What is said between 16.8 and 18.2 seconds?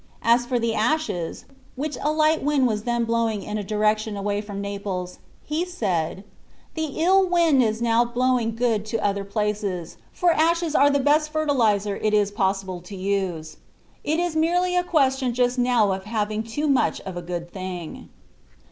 of a good thing."